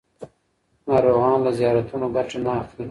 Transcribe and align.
ناروغان 0.89 1.37
له 1.45 1.51
زیارتونو 1.59 2.07
ګټه 2.15 2.37
نه 2.45 2.51
اخلي. 2.61 2.79